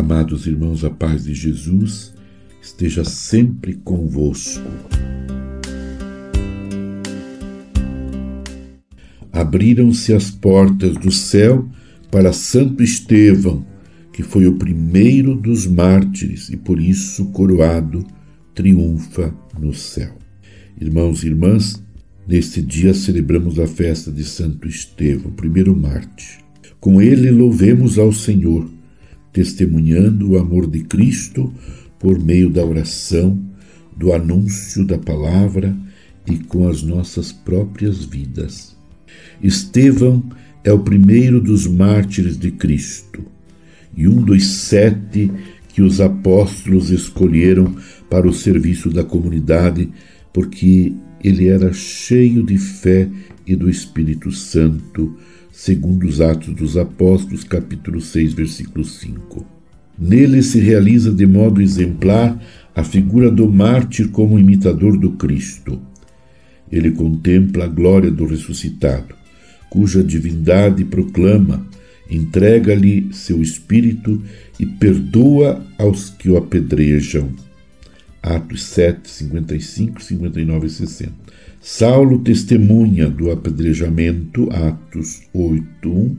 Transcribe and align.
Amados 0.00 0.46
irmãos, 0.46 0.82
a 0.82 0.88
paz 0.88 1.24
de 1.24 1.34
Jesus 1.34 2.14
esteja 2.62 3.04
sempre 3.04 3.74
convosco. 3.74 4.66
Abriram-se 9.30 10.14
as 10.14 10.30
portas 10.30 10.96
do 10.96 11.10
céu 11.10 11.68
para 12.10 12.32
Santo 12.32 12.82
Estevão, 12.82 13.62
que 14.10 14.22
foi 14.22 14.46
o 14.46 14.54
primeiro 14.54 15.36
dos 15.36 15.66
mártires 15.66 16.48
e 16.48 16.56
por 16.56 16.80
isso 16.80 17.26
coroado 17.26 18.02
triunfa 18.54 19.34
no 19.58 19.74
céu. 19.74 20.16
Irmãos 20.80 21.22
e 21.22 21.26
irmãs, 21.26 21.84
neste 22.26 22.62
dia 22.62 22.94
celebramos 22.94 23.58
a 23.58 23.66
festa 23.66 24.10
de 24.10 24.24
Santo 24.24 24.66
Estevão, 24.66 25.30
primeiro 25.30 25.76
mártir. 25.76 26.38
Com 26.80 27.02
ele 27.02 27.30
louvemos 27.30 27.98
ao 27.98 28.10
Senhor, 28.14 28.79
testemunhando 29.32 30.32
o 30.32 30.38
amor 30.38 30.66
de 30.66 30.80
Cristo 30.80 31.52
por 31.98 32.18
meio 32.18 32.50
da 32.50 32.64
oração, 32.64 33.38
do 33.96 34.12
anúncio 34.12 34.84
da 34.84 34.98
palavra 34.98 35.76
e 36.26 36.36
com 36.38 36.68
as 36.68 36.82
nossas 36.82 37.32
próprias 37.32 38.04
vidas. 38.04 38.76
Estevão 39.42 40.22
é 40.64 40.72
o 40.72 40.78
primeiro 40.78 41.40
dos 41.40 41.66
mártires 41.66 42.38
de 42.38 42.50
Cristo 42.50 43.24
e 43.96 44.06
um 44.06 44.22
dos 44.22 44.46
sete 44.46 45.30
que 45.68 45.82
os 45.82 46.00
apóstolos 46.00 46.90
escolheram 46.90 47.74
para 48.08 48.28
o 48.28 48.32
serviço 48.32 48.90
da 48.90 49.04
comunidade, 49.04 49.88
porque 50.32 50.92
ele 51.22 51.48
era 51.48 51.72
cheio 51.72 52.42
de 52.42 52.58
fé 52.58 53.08
e 53.46 53.56
do 53.56 53.68
Espírito 53.68 54.30
Santo, 54.30 55.16
segundo 55.50 56.06
os 56.06 56.20
Atos 56.20 56.54
dos 56.54 56.76
Apóstolos, 56.76 57.44
capítulo 57.44 58.00
6, 58.00 58.32
versículo 58.32 58.84
5. 58.84 59.46
Nele 59.98 60.42
se 60.42 60.58
realiza 60.60 61.12
de 61.12 61.26
modo 61.26 61.60
exemplar 61.60 62.40
a 62.74 62.82
figura 62.82 63.30
do 63.30 63.46
mártir 63.50 64.08
como 64.08 64.38
imitador 64.38 64.96
do 64.96 65.12
Cristo. 65.12 65.80
Ele 66.70 66.90
contempla 66.90 67.64
a 67.64 67.68
glória 67.68 68.10
do 68.10 68.24
ressuscitado, 68.24 69.14
cuja 69.68 70.02
divindade 70.02 70.84
proclama, 70.84 71.66
entrega-lhe 72.08 73.12
seu 73.12 73.42
espírito 73.42 74.22
e 74.58 74.64
perdoa 74.64 75.64
aos 75.76 76.10
que 76.10 76.30
o 76.30 76.36
apedrejam. 76.36 77.30
Atos 78.22 78.64
7, 78.64 79.08
55, 79.08 80.02
59 80.02 80.66
e 80.66 80.70
60. 80.70 81.12
Saulo 81.62 82.20
testemunha 82.20 83.10
do 83.10 83.30
apedrejamento, 83.30 84.48
Atos 84.50 85.20
8, 85.34 85.90
1. 85.90 86.16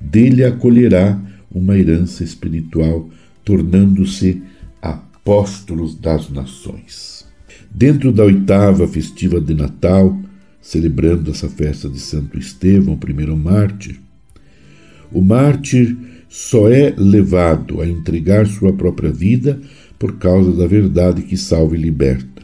Dele 0.00 0.44
acolherá 0.44 1.20
uma 1.50 1.76
herança 1.76 2.24
espiritual, 2.24 3.10
tornando-se 3.44 4.42
apóstolos 4.80 5.94
das 5.94 6.30
nações. 6.30 7.26
Dentro 7.70 8.10
da 8.10 8.24
oitava 8.24 8.88
festiva 8.88 9.38
de 9.38 9.52
Natal, 9.52 10.18
celebrando 10.58 11.30
essa 11.32 11.50
festa 11.50 11.86
de 11.86 12.00
Santo 12.00 12.38
Estevão, 12.38 12.96
primeiro 12.96 13.36
mártir, 13.36 14.00
o 15.12 15.20
mártir 15.20 15.98
só 16.30 16.70
é 16.70 16.94
levado 16.96 17.82
a 17.82 17.86
entregar 17.86 18.46
sua 18.46 18.72
própria 18.72 19.12
vida 19.12 19.60
por 19.98 20.16
causa 20.16 20.50
da 20.52 20.66
verdade 20.66 21.20
que 21.22 21.36
salva 21.36 21.76
e 21.76 21.80
liberta. 21.80 22.37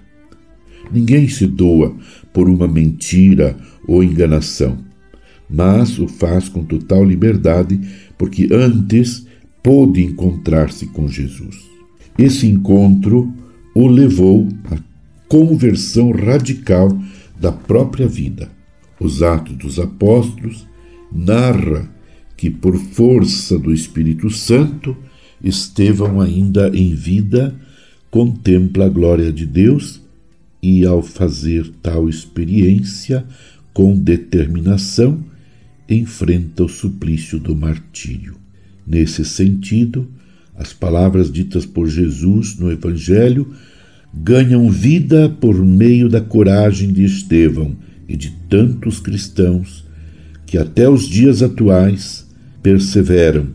Ninguém 0.95 1.29
se 1.29 1.45
doa 1.45 1.93
por 2.33 2.49
uma 2.49 2.69
mentira 2.69 3.57
ou 3.89 4.05
enganação, 4.05 4.79
mas 5.51 5.99
o 5.99 6.07
faz 6.07 6.49
com 6.49 6.63
total 6.63 7.05
liberdade 7.05 7.81
porque 8.17 8.49
antes 8.53 9.27
pôde 9.61 10.05
encontrar-se 10.05 10.87
com 10.87 11.09
Jesus. 11.09 11.57
Esse 12.17 12.47
encontro 12.47 13.35
o 13.75 13.89
levou 13.89 14.47
à 14.71 14.79
conversão 15.29 16.13
radical 16.13 16.97
da 17.41 17.51
própria 17.51 18.07
vida. 18.07 18.49
Os 19.01 19.21
Atos 19.21 19.57
dos 19.57 19.81
Apóstolos 19.81 20.65
narra 21.11 21.91
que 22.37 22.49
por 22.49 22.77
força 22.77 23.59
do 23.59 23.73
Espírito 23.73 24.31
Santo 24.31 24.97
Estevão, 25.43 26.21
ainda 26.21 26.69
em 26.69 26.95
vida, 26.95 27.55
contempla 28.13 28.87
a 28.87 28.89
glória 28.89 29.33
de 29.33 29.45
Deus 29.45 30.04
e, 30.65 30.87
ao 30.87 31.03
fazer 31.03 31.71
tal 31.83 32.09
experiência 32.09 33.23
com 33.75 33.95
determinação, 33.95 35.23
enfrenta 35.87 36.65
o 36.65 36.69
suplício 36.71 37.39
do 37.39 37.55
martírio. 37.55 38.37
Nesse 38.87 39.27
sentido, 39.27 40.09
as 40.57 40.73
palavras 40.73 41.31
ditas 41.31 41.67
por 41.67 41.87
Jesus 41.87 42.57
no 42.59 42.73
Evangelho 42.73 43.53
ganham 44.15 44.71
vida 44.71 45.29
por 45.29 45.55
meio 45.63 46.09
da 46.09 46.23
coragem 46.23 46.95
de 46.95 47.05
Estevão 47.05 47.77
e 48.09 48.17
de 48.17 48.31
tantos 48.49 48.99
cristãos 48.99 49.85
que 50.47 50.57
até 50.57 50.89
os 50.89 51.07
dias 51.07 51.43
atuais 51.43 52.27
perseveram 52.63 53.49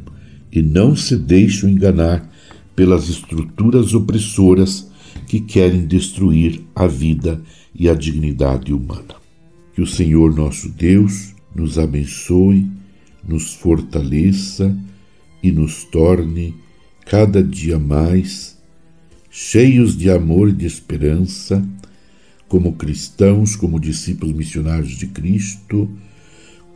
e 0.52 0.62
não 0.62 0.96
se 0.96 1.18
deixam 1.18 1.68
enganar 1.68 2.30
pelas 2.76 3.10
estruturas 3.10 3.96
opressoras 3.96 4.90
que 5.28 5.40
querem 5.40 5.86
destruir 5.86 6.62
a 6.76 6.88
vida 6.88 7.42
e 7.74 7.90
a 7.90 7.94
dignidade 7.94 8.74
humana. 8.74 9.16
Que 9.74 9.82
o 9.82 9.88
Senhor 9.88 10.36
nosso 10.36 10.70
Deus 10.70 11.34
nos 11.56 11.78
abençoe, 11.78 12.70
nos 13.28 13.54
fortaleça 13.54 14.76
e 15.42 15.52
nos 15.52 15.84
torne 15.86 16.56
cada 17.06 17.44
dia 17.44 17.80
mais 17.80 18.58
cheios 19.30 19.96
de 19.98 20.10
amor 20.10 20.50
e 20.50 20.54
de 20.54 20.66
esperança, 20.66 21.64
como 22.48 22.74
cristãos, 22.74 23.56
como 23.56 23.80
discípulos 23.80 24.36
missionários 24.36 24.98
de 24.98 25.08
Cristo, 25.08 25.90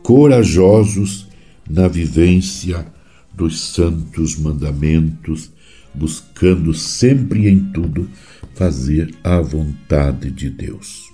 corajosos 0.02 1.26
na 1.68 1.88
vivência 1.88 2.86
dos 3.32 3.60
santos 3.60 4.38
mandamentos, 4.38 5.50
buscando 5.94 6.74
sempre 6.74 7.42
e 7.42 7.48
em 7.48 7.60
tudo 7.72 8.08
fazer 8.54 9.14
a 9.22 9.40
vontade 9.40 10.30
de 10.30 10.50
Deus, 10.50 11.10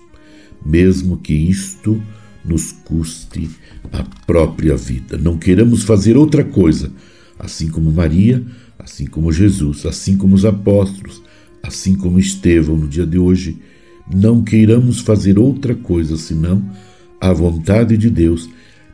mesmo 0.64 1.16
que 1.16 1.34
isto 1.34 2.02
nos 2.44 2.72
custe 2.72 3.50
a 3.92 4.02
própria 4.26 4.76
vida. 4.76 5.16
Não 5.16 5.38
queiramos 5.38 5.82
fazer 5.82 6.16
outra 6.16 6.44
coisa, 6.44 6.92
assim 7.38 7.68
como 7.68 7.92
Maria, 7.92 8.44
assim 8.78 9.06
como 9.06 9.32
Jesus, 9.32 9.84
assim 9.86 10.16
como 10.16 10.34
os 10.34 10.44
apóstolos, 10.44 11.22
assim 11.62 11.94
como 11.94 12.18
Estevão 12.18 12.76
no 12.76 12.88
dia 12.88 13.06
de 13.06 13.18
hoje, 13.18 13.58
não 14.12 14.42
queiramos 14.42 15.00
fazer 15.00 15.38
outra 15.38 15.74
coisa 15.74 16.16
senão 16.16 16.68
a 17.20 17.32
vontade 17.32 17.96
de 17.96 18.10
Deus, 18.10 18.48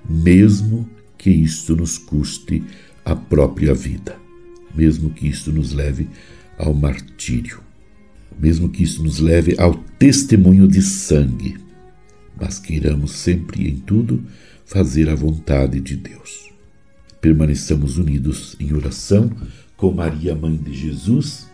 mesmo 0.09 0.89
que 1.17 1.31
isto 1.31 1.77
nos 1.77 1.97
custe 1.97 2.63
a 3.05 3.15
própria 3.15 3.73
vida, 3.73 4.17
mesmo 4.77 5.11
que 5.11 5.27
isto 5.27 5.53
nos 5.53 5.73
leve 5.73 6.09
ao 6.59 6.75
martírio, 6.75 7.61
mesmo 8.39 8.69
que 8.69 8.83
isso 8.83 9.03
nos 9.03 9.19
leve 9.19 9.55
ao 9.59 9.75
testemunho 9.99 10.69
de 10.69 10.83
sangue, 10.83 11.57
mas 12.39 12.59
queiramos 12.59 13.13
sempre 13.13 13.65
e 13.65 13.71
em 13.71 13.77
tudo 13.77 14.23
fazer 14.65 15.09
a 15.09 15.15
vontade 15.15 15.81
de 15.81 15.97
Deus. 15.97 16.51
Permaneçamos 17.21 17.99
unidos 17.99 18.57
em 18.61 18.75
oração 18.75 19.31
com 19.77 19.93
Maria, 19.93 20.35
Mãe 20.35 20.57
de 20.57 20.75
Jesus, 20.75 21.49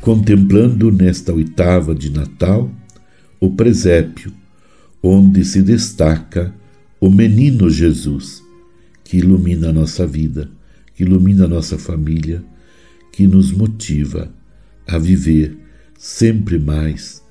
contemplando 0.00 0.90
nesta 0.90 1.32
oitava 1.32 1.94
de 1.94 2.10
Natal 2.10 2.70
o 3.40 3.50
presépio, 3.50 4.32
onde 5.02 5.44
se 5.44 5.62
destaca 5.62 6.54
o 7.00 7.10
menino 7.10 7.70
Jesus, 7.70 8.42
que 9.04 9.18
ilumina 9.18 9.68
a 9.68 9.72
nossa 9.72 10.06
vida 10.06 10.50
que 10.94 11.02
ilumina 11.02 11.44
a 11.44 11.48
nossa 11.48 11.76
família, 11.76 12.42
que 13.14 13.28
nos 13.28 13.52
motiva 13.52 14.28
a 14.88 14.98
viver 14.98 15.56
sempre 15.96 16.58
mais 16.58 17.22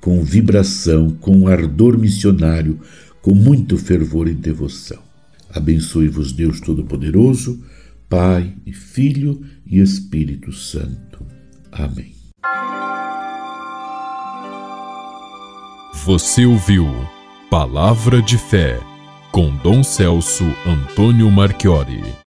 com 0.00 0.22
vibração, 0.22 1.10
com 1.10 1.48
ardor 1.48 1.98
missionário, 1.98 2.78
com 3.20 3.34
muito 3.34 3.76
fervor 3.76 4.28
e 4.28 4.34
devoção. 4.34 5.02
Abençoe-vos 5.52 6.32
Deus 6.32 6.60
Todo-Poderoso, 6.60 7.60
Pai 8.08 8.54
e 8.64 8.72
Filho 8.72 9.42
e 9.66 9.80
Espírito 9.80 10.52
Santo. 10.52 11.26
Amém. 11.72 12.14
Você 16.04 16.46
ouviu 16.46 16.86
Palavra 17.50 18.22
de 18.22 18.38
Fé 18.38 18.80
com 19.32 19.54
Dom 19.56 19.82
Celso 19.82 20.44
Antônio 20.64 21.30
Marchiori. 21.30 22.12